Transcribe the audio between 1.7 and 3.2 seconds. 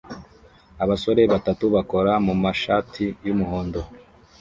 bakora mumashati